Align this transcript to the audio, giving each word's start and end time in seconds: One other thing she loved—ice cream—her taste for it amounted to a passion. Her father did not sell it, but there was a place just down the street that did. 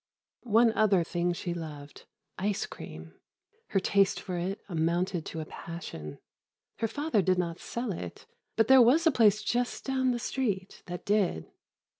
One 0.49 0.73
other 0.73 1.03
thing 1.03 1.31
she 1.31 1.53
loved—ice 1.53 2.65
cream—her 2.65 3.79
taste 3.79 4.19
for 4.19 4.35
it 4.35 4.59
amounted 4.67 5.27
to 5.27 5.41
a 5.41 5.45
passion. 5.45 6.17
Her 6.79 6.87
father 6.87 7.21
did 7.21 7.37
not 7.37 7.59
sell 7.59 7.91
it, 7.91 8.25
but 8.55 8.67
there 8.67 8.81
was 8.81 9.05
a 9.05 9.11
place 9.11 9.43
just 9.43 9.85
down 9.85 10.09
the 10.09 10.17
street 10.17 10.81
that 10.87 11.05
did. 11.05 11.51